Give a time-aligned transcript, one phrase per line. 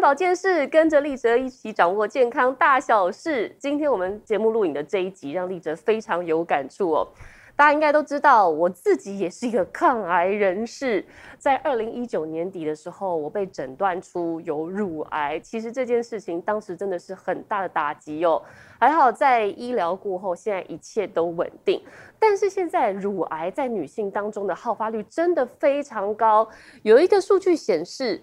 [0.00, 3.54] 保健室，跟着立哲一起掌握健康大小事。
[3.58, 7.08] 今天我们节目录影的这一集，让立哲非常有感触哦。
[7.56, 11.02] 大家应该都知道，我自己也是一个抗癌人士。
[11.38, 15.40] 在二零一九年底的时候，我被诊断出有乳癌。
[15.40, 18.42] 其实这件事情当时真的是很大的打击哦。
[18.78, 21.82] 还好在医疗过后，现在一切都稳定。
[22.18, 26.46] 但是现在乳癌在女性当中的好发率真的非常高。
[26.82, 28.20] 有一个数据显示，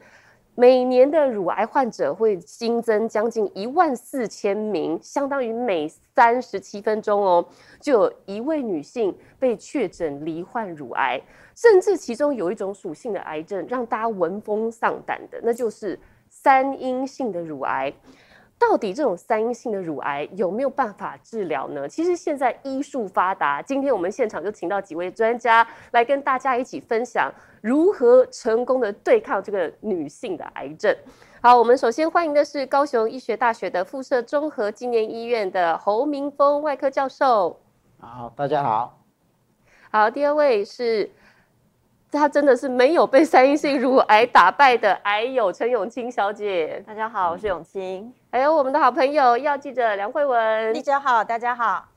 [0.55, 7.43] 每年的乳癌患者会新增将近一万四千名，相当于每三十七分钟哦，
[7.81, 11.19] 就有一位女性被确诊罹患乳癌，
[11.55, 15.99] 甚至其中有一种属性的癌症让大家闻风丧胆的，那就是
[16.29, 17.91] 三阴性的乳癌。
[18.69, 21.87] 到底这种三阴性的乳癌有没有办法治疗呢？
[21.87, 27.29] 其实现在医术发达，今天我们现场就请到几位专家来跟大家一起分享
[27.61, 30.95] 如何成功的对抗这个女性的癌症。
[31.41, 37.59] 好，我们首先欢迎的是高雄医学大学的附设综合纪念医院的侯明峰外科教授。
[37.99, 38.97] 好，大家好。
[39.91, 41.11] 好，第二位是。
[42.13, 46.81] 她真的是没有被三阴性乳癌打败的癌友陈永清小姐。
[46.85, 48.13] 大家好，我是永清。
[48.31, 50.73] 还有我们的好朋友药记者梁慧文。
[50.73, 51.89] 记者好，大家好。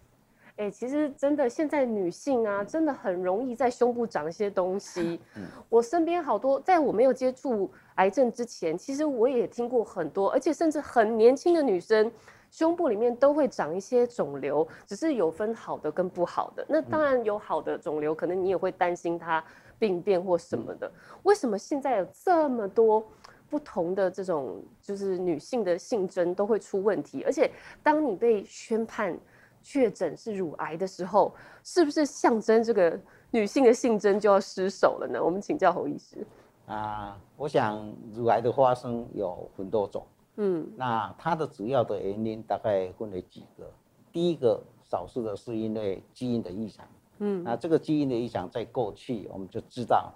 [0.56, 5.20] 哎、欸，其实真的现在女性啊，真的很容易在胸部长一些东西。
[5.34, 12.10] 嗯、我身边好多，在我没有接触癌症之前，其实我也听过很多，而且甚至很年轻的女生
[12.56, 16.64] 胸部里面都会长一些肿瘤，只是有分好的跟不好的。
[16.66, 19.44] 那当然有好的肿瘤，可能你也会担心它。
[19.78, 20.90] 病变或什么的，
[21.22, 23.06] 为什么现在有这么多
[23.50, 27.22] 不同的这种，就是女性的性征都会出问题？
[27.24, 27.50] 而且，
[27.82, 29.14] 当你被宣判
[29.62, 31.30] 确诊是乳癌的时候，
[31.62, 32.98] 是不是象征这个
[33.30, 35.22] 女性的性征就要失守了呢？
[35.22, 36.26] 我们请教侯医师。
[36.64, 40.06] 啊，我想乳癌的发生有很多种，
[40.36, 43.70] 嗯，那它的主要的原因大概分为几个。
[44.12, 46.86] 第一个，少数的是因为基因的异常。
[47.18, 50.12] 嗯，那这个基因的异常，在过去我们就知道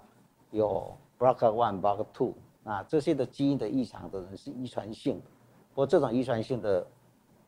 [0.51, 2.33] 有 BRCA one、BRCA two，
[2.63, 5.25] 那这些的基因的异常的人是遗传性的，
[5.73, 6.85] 不过这种遗传性的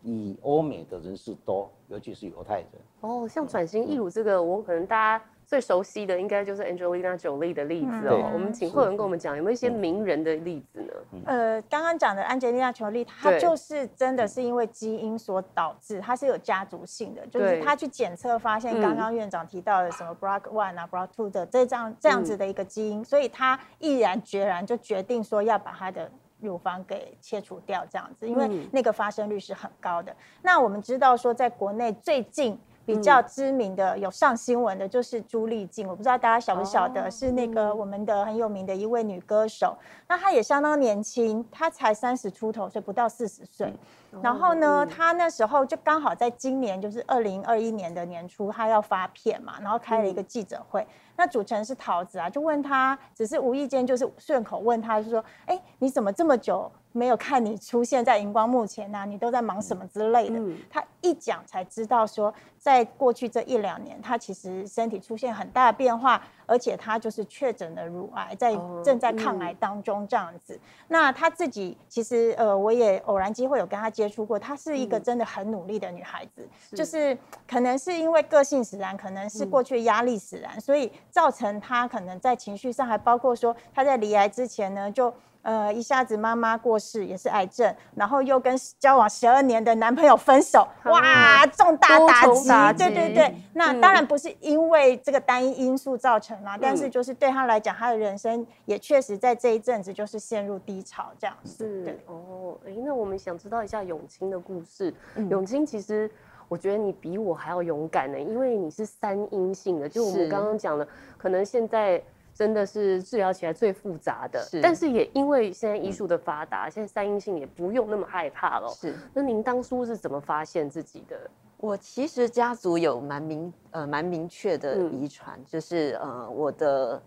[0.02, 2.70] 以欧美的人士多，尤其是犹太人。
[3.02, 5.26] 哦，像转型义乳这个，嗯、我可能大家。
[5.54, 8.32] 最熟悉的应该就是 Angelina Jolie 的例子哦。
[8.34, 10.94] 我们请惠文跟我们讲，有没有一些名人的例子呢？
[11.26, 26.10] 呃，刚刚讲的 Angelina Jolie，她就是真的是因为基因所导致，她是有家族性的，就是她去检测发现刚刚院长提到的什么 BRCA one 啊 BRCA two 的这这样这样子的一个基因，所以她毅然决然就决定说要把她的
[26.40, 30.16] 乳房给切除掉，这样子，因为那个发生率是很高的。
[30.42, 32.58] 那我们知道说，在国内最近。
[32.86, 35.88] 比较知名的有上新闻的，就是朱丽静。
[35.88, 39.78] 我不知道大家晓不晓得，是那个我们的很有名的一位女歌手。
[40.08, 43.74] 那她也相当年轻，她才三十出头，所以不到四十岁。
[44.22, 50.86] 然后呢，他那时候就刚好在今年，就是二零二一年的年初，他要发片嘛，然后开了一个记者会。
[51.16, 60.38] 那主持人是桃子啊，就问他，只是无意间就是顺口问他，就说：“哎，你怎么这么久？”没有看你出现在荧光幕前呐、啊，你都在忙什么之类的。
[60.38, 66.22] 嗯、他一讲才知道说，在过去这一两年，他其实身体出现很大的变化，
[66.54, 70.60] 而且他就是确诊了乳癌，在正在抗癌当中这样子。
[70.88, 85.12] 那他自己其实呃，我也偶然机会有跟他接触过，她是一个真的很努力的女孩子，嗯、就是可能是因为个性使然，可能是过去压力使然，嗯、所以造成她可能在情绪上，还包括说她在离癌之前呢就。
[85.44, 93.36] 呃，一下子妈妈过世也是癌症，然后又跟交往十二年的男朋友分手，哇，重大打击，对对对。
[93.54, 101.66] 那当然不是因为这个单一因素造成啦，但是就是对他来讲，他的人生也确实在这一阵子就是陷入低潮这样子。
[101.66, 104.94] 是对哦，哎，那我们想知道一下永清的故事。
[105.30, 106.10] 永清其实
[106.48, 110.88] 我觉得你比我还要勇敢呢，因为你是三阴性的，就我们刚刚讲的，
[111.18, 112.02] 可能现在。
[112.34, 118.68] 真的是治疗起来最复杂的，是，但是也因为现在医术的发达，嗯、现在三阴性也不用那么害怕了。
[118.70, 121.30] 是，那您当初是怎么发现自己的？
[121.58, 127.02] 我其实家族有蛮明呃蛮明确的遗传，嗯、就是呃我的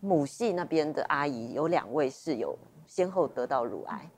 [0.00, 4.10] 母系那边的阿姨有两位是有先后得到乳癌。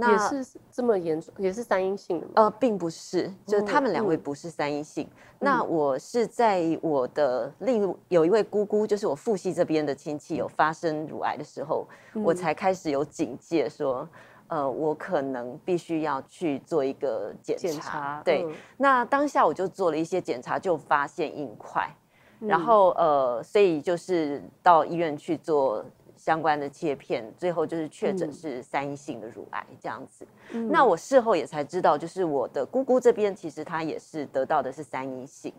[0.00, 2.32] 那也是这么严重，也是三阴性的吗？
[2.36, 5.04] 呃，并不是，就是他们两位不是三阴性。
[5.12, 11.84] 嗯、那我是在我的另有一位姑姑，就是我父系这边的亲戚有发生乳癌的时候，
[12.14, 14.08] 嗯、我才开始有警戒说，
[14.46, 17.68] 呃，我可能必须要去做一个检查。
[17.68, 21.92] 检查对，嗯、那当下我就做了一些检查，就发现硬块，
[22.38, 25.84] 嗯、然后呃，所以就是到医院去做。
[26.28, 30.26] 相关的切片，最后就是确诊是三阴性的乳癌这样子。
[30.52, 35.50] 嗯、那我事后也才知道，就是我的姑姑这边其实她也是得到的是三阴性。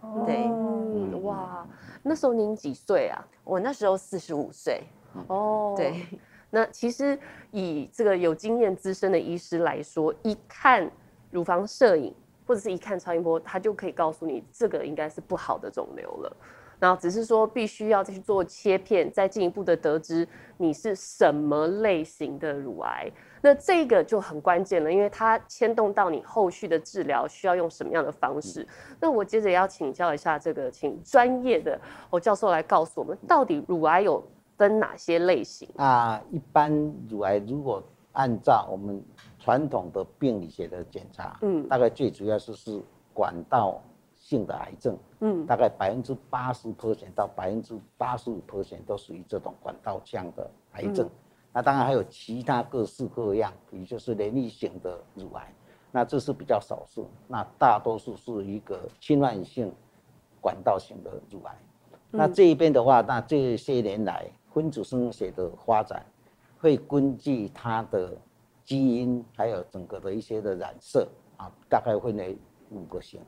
[0.00, 0.50] 哦、对，
[1.20, 1.64] 哇，
[2.02, 3.24] 那时候您几岁啊？
[3.44, 4.82] 我那时候四十五岁。
[5.28, 6.04] 哦，对。
[6.50, 7.16] 那其实
[7.52, 10.90] 以这个有经验资深的医师来说，一看
[11.30, 12.12] 乳房摄影
[12.44, 16.36] 或者是一看超音波，他就可以告诉你这个应该是不好的肿瘤了。
[16.78, 20.26] 然后只是说必须要再去做切片，再进一步的得知
[20.56, 23.10] 你是什么类型的乳癌。
[23.40, 28.66] 那这个就很关键了，因为它牵动到你后续的治疗需要用什么样的方式。
[29.00, 31.80] 那我接着要请教一下这个，请专业的
[32.10, 34.22] 侯教授来告诉我们，到底乳癌有
[34.56, 36.20] 分哪些类型啊？
[36.30, 36.72] 一般
[37.08, 37.82] 乳癌如果
[38.12, 39.00] 按照我们
[39.38, 42.80] 传统的病理学的检查，嗯，大概最主要是是
[43.14, 43.80] 管道。
[44.28, 51.06] 性的癌症，嗯，大概百分之八十 percent 到百分之八十五 percent 都属于这种管道腔的癌症。
[51.06, 51.10] 嗯、
[51.54, 55.50] 那当然还有其他各式各样，也就是粘液型的乳癌，
[55.90, 57.08] 那这是比较少数。
[57.26, 59.72] 那大多数是一个侵犯性
[60.42, 61.58] 管道型的乳癌。
[62.12, 66.04] 嗯、那这一边的话，那这些年来分子生物学的发展，
[66.58, 68.14] 会根据它的
[68.62, 71.08] 基因还有整个的一些的染色
[71.38, 72.36] 啊，大概分为
[72.68, 73.22] 五个型。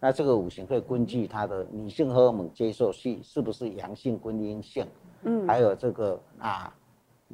[0.00, 4.86] 那这个五行会根据它的女性荷尔蒙接受器是不是阳性跟阴性，
[5.24, 6.74] 嗯，还有这个啊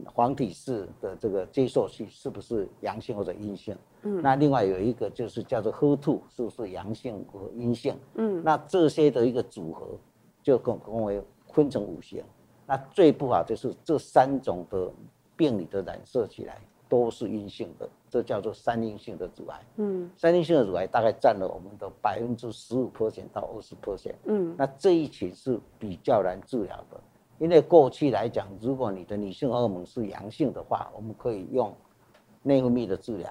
[0.04, 9.86] 黄体素的这个接受器是不是阳性或者阴性，嗯，那另外有一个就是叫做 HER2 是不是阳性和阴性，嗯，那这些的一个组合
[10.42, 11.22] 就共共为
[11.52, 12.22] 分成五行，
[12.66, 14.90] 那最不好就是这三种的
[15.36, 16.60] 病理的染色起来。
[16.88, 19.60] 都是阴性的，这叫做三阴性的阻碍。
[19.76, 24.14] 嗯，三阴性的阻碍大概占了我们的百分之十五 percent 到二十 percent。
[24.24, 27.00] 嗯，那这一群是比较难治疗的，
[27.38, 31.74] 因为过去来讲，如果你的女性荷尔蒙是阳性的话，我们可以用
[32.42, 33.30] 内分泌的治疗。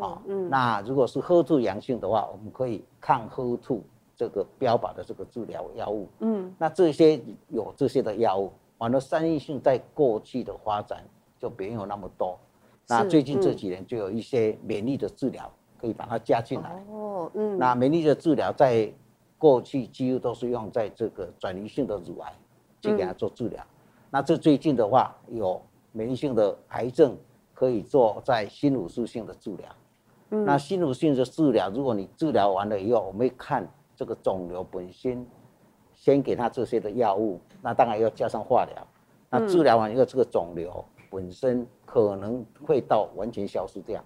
[0.00, 3.80] 哦，嗯，那如果是 HER2 阳性的话，我们可以抗 HER2
[4.14, 6.08] 这个标靶的这个治疗药物。
[6.20, 11.04] 嗯，那这些有这些的药物，完了三阴性在过去的发展
[11.38, 12.38] 就没有那么多。
[12.88, 16.82] 那最近这几年就有一些免疫的治疗可以把它加进来。
[16.88, 17.58] 哦，嗯。
[17.58, 18.92] 那免疫的治疗在
[19.38, 22.32] 过去几乎都是用在这个转移性的乳癌
[22.80, 23.64] 去给它做治疗。
[24.10, 25.60] 那这最近的话，有
[25.92, 27.16] 免疫性的癌症
[27.52, 29.68] 可以做在新乳素性的治疗。
[30.30, 30.44] 嗯。
[30.44, 35.26] 那新乳素性的治疗，如果你治疗完了以后，我们看这个肿瘤本身，
[35.92, 38.86] 先给他这些的药物，那当然要加上化疗。
[39.28, 41.66] 那治疗完以后，这个肿瘤本身。
[41.88, 44.04] 可能会到完全消失掉，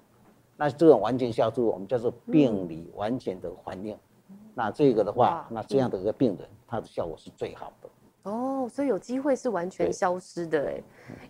[0.56, 3.96] 那这种完全消失，我们叫做病理完全的反应。
[4.28, 7.88] 嗯、那这个的话，那这样的一个病人，他的效果是最好的。
[8.22, 10.82] 哦，所以有机会是完全消失的哎，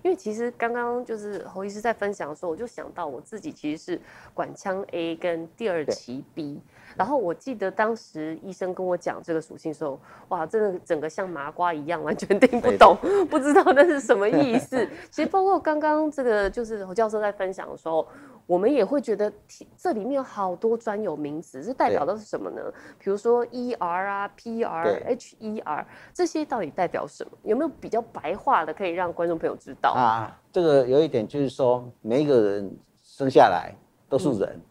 [0.02, 4.00] 因为其实刚刚就是侯医师在分享的时候，我就想到我自己其实是
[4.34, 6.60] 管腔 A 跟第二期 B，
[6.96, 10.00] 然后我记得当时医生跟我讲这个属性的时候，
[10.30, 12.96] 哇，真的整个像麻瓜一样，完全听不懂，
[13.30, 14.84] 不知道那是什么意思。
[15.12, 18.06] 其实包括刚刚这个就是侯教授在分享的时候。
[18.50, 19.32] 我们也会觉得
[19.76, 22.60] 这里面有好多专有名词，这代表的是什么呢？
[22.98, 27.30] 比如说 ER 啊、PR、HER 这些到底代表什么？
[27.44, 30.36] 有没有比较白话的可以让观众朋友知道啊？
[30.50, 33.72] 这个有一点就是说，每一个人生下来
[34.08, 34.62] 都是人，嗯、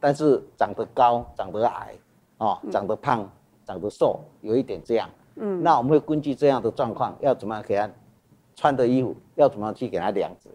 [0.00, 1.94] 但是长得高、长得矮，
[2.38, 3.30] 哦，长得胖、
[3.64, 5.08] 长得瘦，有一点这样。
[5.36, 7.88] 嗯，那我们会根据这样的状况，要怎么样给他
[8.56, 10.50] 穿的衣服，要怎么样去给他量子。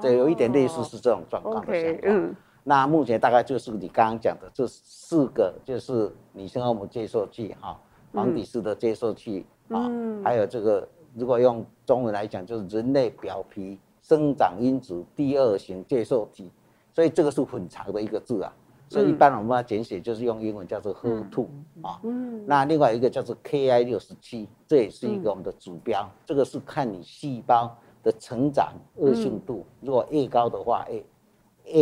[0.00, 2.14] 对，有一点类似是这种状况的情况。
[2.14, 7.78] 嗯，那目前大概就是你刚刚讲的这四个，就是女性荷尔蒙接受器哈，
[8.12, 9.90] 黄体式的接受器啊，
[10.24, 16.50] 还有这个如果用中文来讲，就是人类表皮生长因子第二型接受体，
[16.92, 18.52] 所以这个是很长的一个字啊。
[18.86, 21.46] 所以一般我们要简写就是用英文叫做 HER2
[21.82, 21.98] 啊。
[22.04, 22.44] 嗯。
[22.46, 27.76] 那另外一个叫做 Ki 六十七，这也是一个我们的指标，这个是看你细胞。
[28.04, 31.04] 的成长恶性度，如果越高的话，越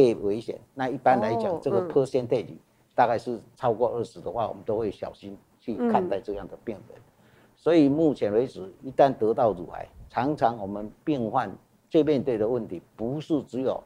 [0.08, 0.58] 越危险。
[0.72, 2.54] 那一般来讲，这个 percentage
[2.94, 6.98] 大概是超过二十的话，我们都会小心去看待这样的病人。
[7.56, 11.52] 所以目前为止，一旦得到乳癌，常常我们病患
[11.90, 13.82] 最面对的问题，不是只有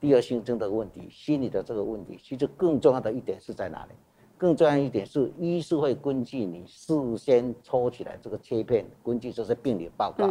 [0.00, 2.18] 第二性征的问题，心理的这个问题。
[2.22, 3.92] 其实更重要的一点是在哪里？
[4.38, 10.28] 更重要一点是，医师会根据你事先抽起来这个切片，根据这些病理报告。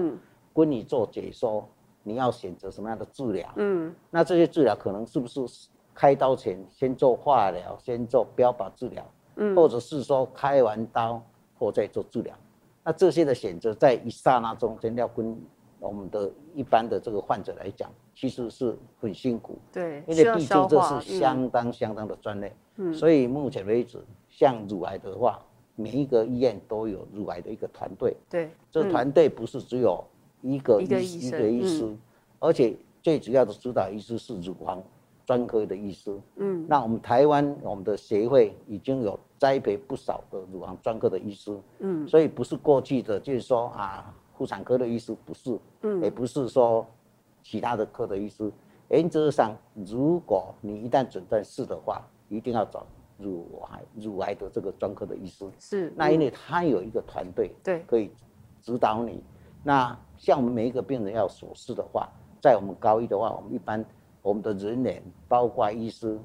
[0.55, 1.67] 跟你做解说，
[2.01, 3.51] 你要选择什么样的治疗？
[3.57, 5.45] 嗯，那这些治疗可能是不是
[5.93, 9.05] 开刀前先做化疗，先做标靶治疗？
[9.35, 11.21] 嗯，或者是说开完刀
[11.59, 12.33] 后再做治疗？
[12.83, 15.37] 那这些的选择在一刹那中间要跟
[15.79, 19.57] 我们的一般的这个患者来讲，其实是很辛苦。
[19.73, 22.55] 对，因为毕竟这是相当相当的专业。
[22.77, 22.93] 嗯。
[22.93, 25.43] 所以目前为止，像乳癌的话，
[25.75, 28.15] 每一个医院都有乳癌的一个团队。
[28.29, 28.51] 对。
[28.71, 30.03] 这个团队不是只有
[30.53, 31.95] 一个医一个医师，
[32.39, 34.83] 而且最主要的指导医师是乳房
[35.25, 36.15] 专科的医师。
[36.35, 36.65] 嗯。
[36.67, 41.57] 那我们台湾我们的协会已经有栽培不少的乳房专科的医师。
[41.79, 42.07] 嗯。
[42.07, 44.13] 所以不是过去的，就是说啊。
[44.37, 46.85] 妇产科的医师不是，嗯，也不是说
[47.41, 48.51] 其他的科的医师。
[48.89, 52.85] 原则上，如果你一旦诊断是的话，一定要找
[53.17, 55.45] 乳癌乳癌的这个专科的医师。
[55.57, 58.11] 是，那因为他有一个团队，对，可以
[58.61, 59.23] 指导你。
[59.63, 62.09] 那像我们每一个病人要手术的话，
[62.41, 63.85] 在我们高一的话，我们一般
[64.23, 66.17] 我们的人员包括医师，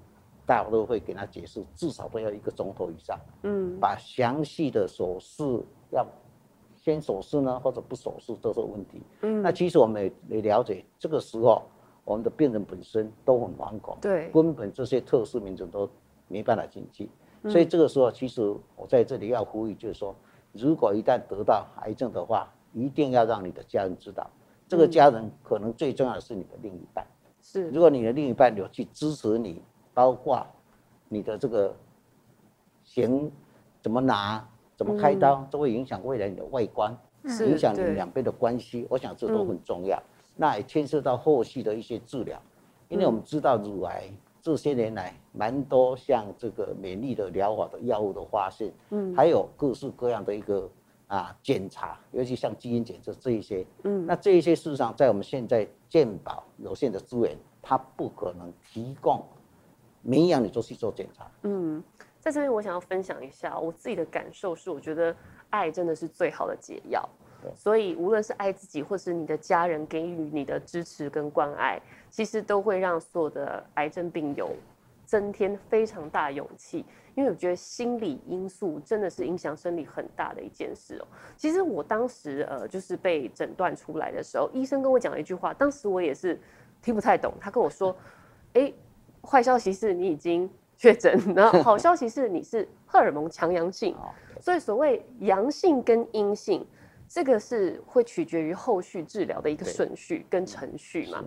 [0.46, 3.20] 大家都会给他解释，至少都要一个钟头以上。
[3.42, 6.06] 嗯，把详细的手术要。
[6.82, 9.02] 先手术呢，或者不手术都是问题。
[9.20, 11.62] 嗯，那其实我们也也了解，这个时候
[12.06, 15.86] 我们的病人本身都很惶恐，对，根本这些特殊民众都
[16.26, 17.10] 没办法进去。
[17.42, 18.40] 嗯，所以这个时候，其实
[18.76, 20.16] 我在这里要呼吁，就是说，
[20.52, 24.28] 如果一旦得到癌症的话，一定要让你的家人知道。
[24.68, 27.06] 这个家人可能最重要的是你的另一半。
[27.40, 29.62] 是，如果你的另一半有去支持你，
[29.92, 30.46] 包括
[31.08, 31.74] 你的这个
[32.84, 33.30] 行
[33.82, 34.46] 怎么拿。
[34.76, 36.96] 怎么开刀都会影响未来你的外观，
[37.46, 38.86] 影响你两边的关系。
[38.88, 40.02] 我想这都很重要。
[40.36, 42.40] 那也牵涉到后续的一些治疗，
[42.88, 44.04] 因为我们知道乳癌
[44.40, 50.66] 这些年来蛮多像这个免疫的疗法的药物的发现，嗯，还有各式各样的一个
[51.10, 59.22] 啊检查，尤其像基因检测这一些，嗯，那这一些事实上在我们现在健保有限的资源，它不可能提供
[60.00, 61.84] 每一样你都去做检查，嗯。
[62.22, 65.16] 在这边，我想要分享一下我自己的感受是，我觉得
[65.48, 67.08] 爱真的是最好的解药。
[67.54, 74.50] 所以无论是爱自己，或是你的家人给予你的支持跟关爱，其实都会让所有的癌症病友
[75.06, 76.84] 增添非常大勇气。
[77.20, 81.06] 因为我觉得心理因素真的是影响生理很大的一件事哦。
[81.36, 86.40] 其实我当时呃，就是被诊断出来的时候，医生跟我讲了一句话，当时我也是
[86.80, 87.34] 听不太懂。
[87.38, 87.94] 他跟我说
[88.54, 88.72] ：“哎，
[89.22, 90.50] 坏消息是你已经。”
[90.80, 93.94] 确诊，然后好消息是你是荷尔蒙强阳性，
[94.40, 96.66] 所以所谓阳性跟阴性，
[97.06, 101.22] 这个是会取决于后续治疗的一个顺序跟程序嘛。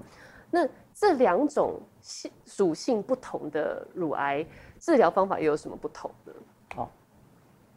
[0.49, 4.43] 那这两种性属性不同的乳癌
[4.83, 6.33] 治疗方法又有什么不同呢？
[6.75, 6.91] 好，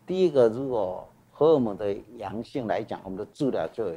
[0.04, 3.94] 第一个，如果荷尔蒙的阳性来讲，我们的治疗就有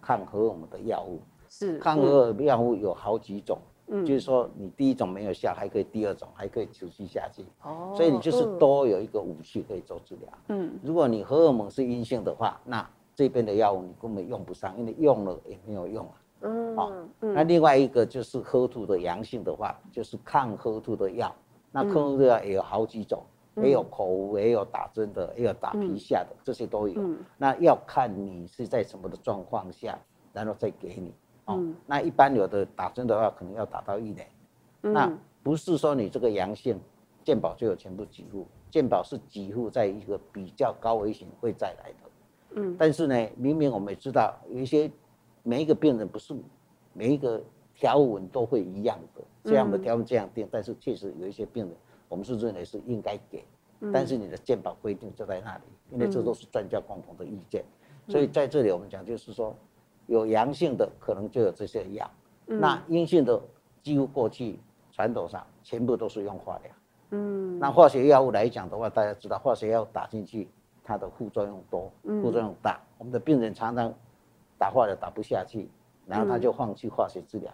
[0.00, 3.58] 抗荷尔蒙的药物，是抗荷尔蒙药物有好几种。
[3.88, 7.44] 嗯，就是说你第一种没有效，还可以第二种，还可以持续下去。
[7.64, 10.28] 哦，所以你就是多有一个武器可以做治疗。
[10.46, 16.14] 嗯，如果你荷尔蒙是阴性的话，那这边的药物你根本用不上，因为用了也没有用啊。
[16.42, 21.34] 嗯，好，那另外一个就是 HER2 的阳性的话，就是抗 HER2 的药。
[21.72, 23.22] 那抗 HER2 的药也有好几种，
[23.56, 27.02] 也有口服，也有打针的，也有打皮下的，这些都有。
[27.36, 29.98] 那要看你是在什么的状况下，
[30.32, 31.12] 然后再给你。
[31.46, 34.26] 哦，那一般有的打针的话，可能要打到一年。
[34.82, 36.78] 嗯、那不是说你这个阳性，
[37.24, 42.10] 健保就有全部给付，健保是给付在一个比较高危险会再来的。
[42.54, 44.90] 嗯，但是呢，明明我们也知道，有一些
[45.42, 46.34] 每一个病人不是
[46.92, 47.42] 每一个
[47.74, 51.74] 条文都会一样的，这样的条文这样定，但是确实有一些病人，
[52.08, 53.44] 我们是认为是应该给，
[53.92, 57.64] 但是你的健保规定就在那里，因为这都是专家共同的意见，
[58.08, 59.54] 所以在这里我们讲就是说。
[60.08, 62.10] 有阳性的可能就有这些药，
[62.48, 63.40] 嗯、那阴性的
[63.82, 64.58] 几乎过去
[64.90, 66.72] 传统上全部都是用化疗。
[67.10, 70.48] 嗯，那化学药物来讲的话，大家知道化学药打进去，
[70.82, 72.80] 它的副作用多，副作用大。
[72.82, 73.94] 嗯、我们的病人常常
[74.58, 75.70] 打化疗打不下去，
[76.04, 77.50] 然后他就放弃化学治疗。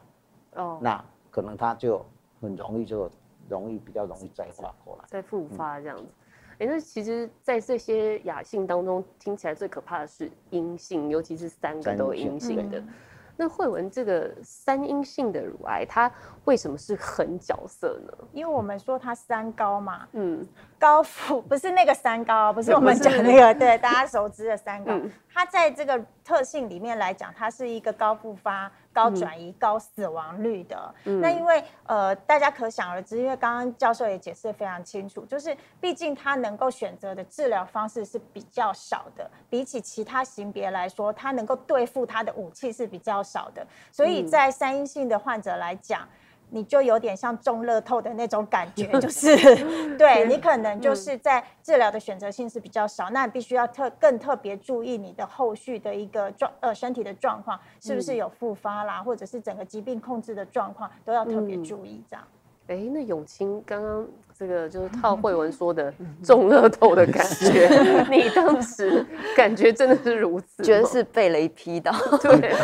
[0.58, 2.04] 哦、嗯，那可能它就
[2.40, 3.10] 很容易就
[3.48, 6.04] 容易比较容易再发过来，再复发这样子。
[6.04, 6.24] 嗯
[6.60, 12.82] 哎，那其实，在这些亚性当中，听起来最可怕的是阴性，尤其是三个都阴性的。
[13.36, 16.10] 那慧文这个三阴性的乳癌，它
[16.46, 18.12] 为什么是狠角色呢？
[18.32, 20.44] 因为我们说它三高嘛，嗯，
[20.80, 28.68] 高富不是那个三高，不是 我们讲那个，对大家熟知的三高，嗯、它在这个特性里面来讲，它是一个高复发。
[28.98, 46.00] 高转移、高死亡率的，嗯、那因为呃，大家可想而知，因为刚刚教授也解释得非常清楚，就是毕竟他能够选择的治疗方式是比较少的，比起其他型别来说，他能够对付他的武器是比较少的，所以在三阴性的患者来讲，
[46.50, 49.36] 你就有点像中乐透的那种感觉， 就是
[49.96, 62.24] 对你可能就是在治疗的选择性是比较少，那你必须要特更特别注意你的后续的一个状呃身体的状况是不是有复发啦，或者是整个疾病控制的状况都要特别注意这样。
[62.68, 64.06] 哎、欸，那永清刚刚
[64.38, 65.90] 这个就是套慧文说的
[66.22, 67.66] 中乐透的感觉，
[68.14, 71.90] 你当时感觉真的是如此，觉得是被雷劈到。
[72.20, 72.54] 对，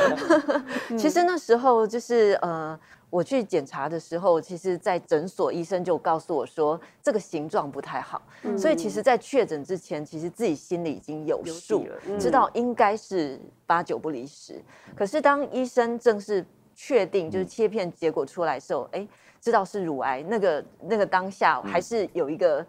[0.98, 2.78] 其实那时候就是呃，
[3.14, 11.86] 我去检查的时候，其实，在诊所医生就告诉我说这个形状不太好，嗯、所以其实，在确诊之前，其实自己心里已经有数，
[12.18, 14.60] 知道应该是八九不离十。
[14.96, 16.44] 可是当医生正式
[16.74, 19.08] 确定就是切片结果出来的时候，哎、欸。
[19.40, 22.66] 知道是乳癌，那个那个当下还是有一个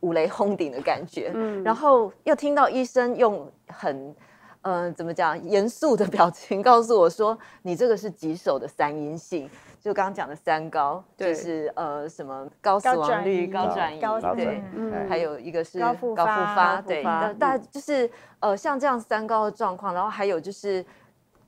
[0.00, 4.14] 五雷轰顶的感觉，嗯，然后又听到医生用很，
[4.60, 9.48] 呃，怎么讲，严肃的表情告诉我说，你这个是棘手的三阴性，
[9.80, 17.02] 就刚刚讲的三高，就是呃什么高死亡率、高转移，高对，嗯，还有一个是高复发，对，
[17.38, 20.84] 大就是呃像这样三高的状况，然后还有就是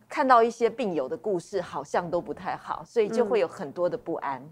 [0.08, 4.42] 看到一些病友的故事，好像都不太好，所以就会有很多的不安。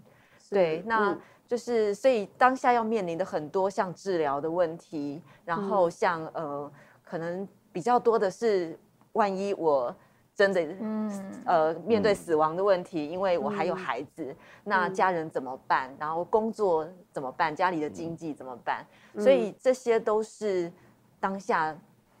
[0.49, 1.17] 对，那
[1.47, 6.71] 就是所以当下要面临的很多像治疗的问题，然后像呃，
[7.03, 8.77] 可能比较多的是，
[9.13, 9.95] 万一我
[10.39, 11.43] 真的嗯。
[11.45, 15.93] 呃面对死亡的问题，因为我还有孩子，那家人怎么办？
[15.99, 17.53] 然后工作怎么办？
[17.53, 18.85] 家里的经济怎么办？
[19.17, 20.71] 所以这些都是
[21.19, 21.75] 当下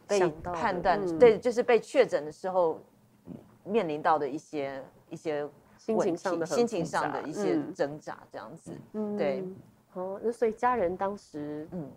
[0.07, 0.19] 被
[0.53, 2.79] 判断，对，就是被确诊的时候
[3.63, 5.47] 面临到的一些一些。
[5.77, 9.43] 心情上的心情上的一些挣扎，这样子，嗯，对，
[9.93, 11.89] 哦，那所以家人当时，嗯，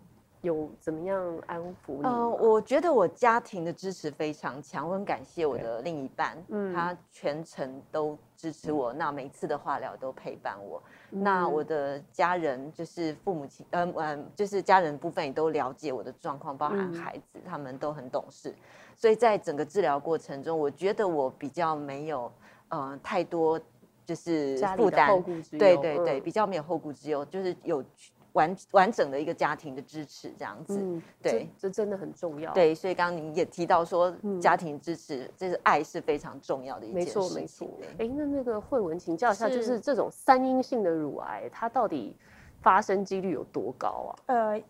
[0.43, 2.01] 有怎么样安抚你？
[2.03, 10.83] 嗯，我觉得我家庭的支持非常强，我很感谢我的另一半，嗯，他全程都支持我，那每次的化疗都陪伴我。
[11.09, 18.53] 那我的家人就是父母亲，嗯嗯，就是家人部分也都了解我的状况，包含孩子，他们都很懂事，
[18.97, 22.29] 所以在整个治疗过程中，我觉得我比较没有，
[22.67, 23.57] 呃，太多。
[24.05, 27.81] 就是负担，对对对，比较没有后顾之忧，就是有
[28.33, 32.53] 完完整的一个家庭的支持这样子，对，这真的很重要。
[32.53, 37.21] 对，所以刚刚您也提到说，家庭支持，这是爱是非常重要的一件事情。
[37.21, 37.69] 没错没错。
[37.97, 42.15] 哎，那那个慧文请教一下，就是这种三阴性的乳癌，它到底
[42.61, 44.35] 发生几率有多高啊？
[44.35, 44.61] 呃。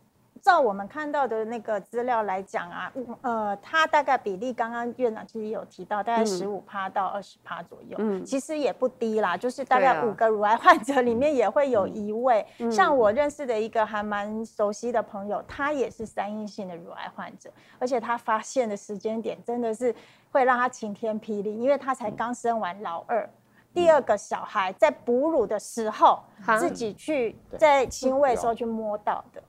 [0.43, 9.37] 照我们看到的那个资料来讲啊，呃，它大概比例刚刚院长其实有提到，大概十五趴到二十趴左右，嗯，其实也不低啦。
[9.37, 19.95] 就是大概五个乳癌患者里面也会有一位，嗯、像我认识的一个还蛮熟悉的朋友，他也是三阴性的乳癌患者，而且他发现的时间点真的是
[20.29, 23.29] 会让他晴天霹雳，因为他才刚生完老二，
[23.73, 26.19] 第二个小孩在哺乳的时候
[26.59, 29.41] 自己去在亲喂的时候去摸到的。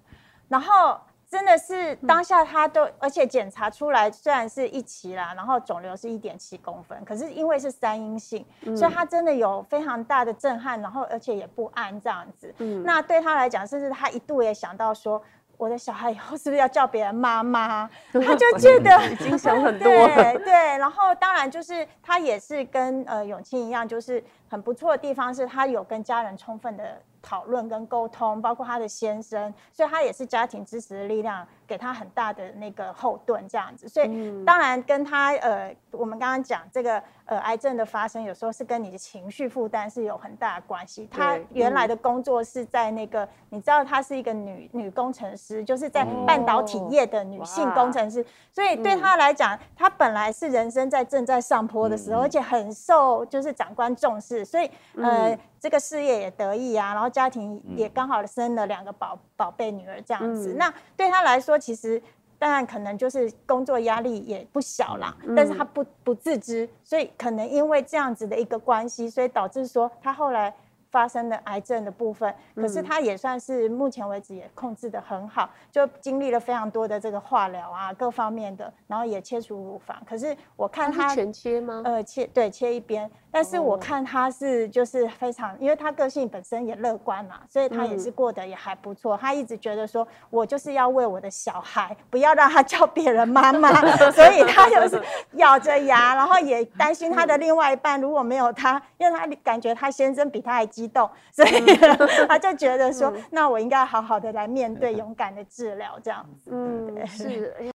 [0.49, 8.45] 然后真的是当下他都，而且检查出来虽然是一期啦，然后肿瘤是一点七公分，可是因为是三阴性，
[8.77, 12.55] 所以他真的有非常大的震撼，然后而且也不安这样子。
[12.85, 15.21] 那对他来讲，甚至他一度也想到说，
[15.57, 17.91] 我的小孩以后是不是要叫别人妈妈？
[18.13, 27.03] 他就觉得已经想很多 对对，然后当然就是他也是跟呃永清一样，就是很不错的地方是他有跟家人充分的。
[27.25, 33.89] 讨论跟沟通，包括他的先生，所以他也是家庭支持的力量，给他很大的那个后盾，这样子。
[33.89, 41.09] 所以当然跟他呃，我们刚刚讲这个呃癌症的发生，有时候是跟你的情绪负担是有很大的关系。
[41.11, 55.39] 他原来的工作是在那个，你知道她是一个女女工程师，就是在半导体业的女性工程师，所以对他来讲，他本来是人生在正在上坡的时候，而且很受就是长官重视，所以呃。
[55.65, 60.53] 这个事业也得意啊，然后家庭也刚好生了两个宝宝贝女儿这样子。
[60.53, 62.03] 嗯、那对他来说，其实
[62.39, 70.55] 当然可能就是工作压力也不小啦，嗯、但是他不不自知，所以可能因为这样子的一个关系，所以导致说他后来。
[70.95, 80.01] 发生的癌症的部分，可是他也算是目前为止也控制的很好，就经历了非常多的这个化疗啊，各方面的，然后也切除乳房。
[80.09, 81.83] 可是我看他，他全切吗？
[81.85, 83.11] 呃，切对，切一边。
[83.35, 89.19] 但是我看他是就是非常，因为他个性本身也乐观嘛，所以他也是过得也还不错。
[89.21, 93.73] 他一直觉得说，我就是要为我的小孩，不要让他叫别人妈妈，
[94.13, 101.51] 所以他就是咬着牙，然后也担心他的另外一半如果没有他，因为他感觉他先生比他还激动，所以
[102.29, 106.51] 他就觉得说，那我应该好好的来面对，勇敢的治疗这样子。
[106.53, 107.73] 嗯， 是。